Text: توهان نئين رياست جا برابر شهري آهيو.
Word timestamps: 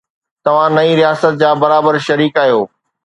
توهان 0.43 0.71
نئين 0.77 0.95
رياست 1.01 1.33
جا 1.41 1.49
برابر 1.63 1.93
شهري 2.07 2.27
آهيو. 2.41 2.61